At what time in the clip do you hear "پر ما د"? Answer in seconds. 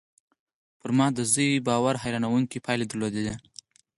0.79-1.19